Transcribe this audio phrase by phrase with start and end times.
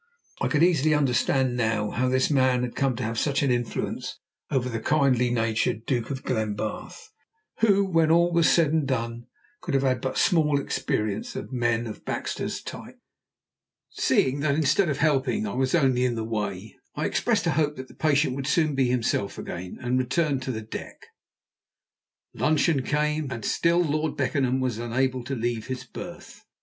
[0.41, 4.17] I could easily understand now how this man had come to have such an influence
[4.49, 7.09] over the kindly natured Duke of Glenbarth,
[7.59, 9.27] who, when all was said and done,
[9.61, 12.97] could have had but small experience of men of Baxter's type.
[13.91, 17.75] Seeing that, instead of helping, I was only in the way, I expressed a hope
[17.75, 21.05] that the patient would soon be himself again, and returned to the deck.
[22.33, 26.43] Luncheon came, and still Lord Beckenham was unable to leave his berth.